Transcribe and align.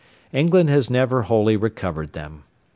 England 0.33 0.67
has 0.67 0.89
never 0.89 1.21
wholly 1.21 1.55
recovered 1.55 2.13
them. 2.13 2.43